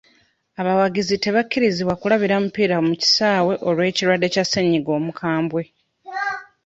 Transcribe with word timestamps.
Abawagizi 0.59 1.15
tebakirizibwa 1.23 1.93
kulabira 2.01 2.35
mupiira 2.43 2.77
mu 2.87 2.93
kisaawe 3.01 3.53
olw'ekirwadde 3.67 4.27
Kya 4.33 4.43
ssenyiga 4.45 4.91
omukambwe. 4.99 5.61